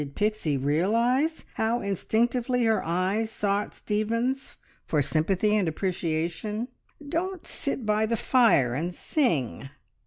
[0.01, 6.69] (Did Pixie realise how instinctively her eyes sought Stephen's for sympathy and appreciation?)
[7.07, 9.69] "Don't sit by the fire and sing."